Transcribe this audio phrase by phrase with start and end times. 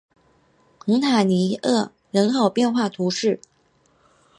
[0.87, 3.39] 蒙塔尼厄人口变化图示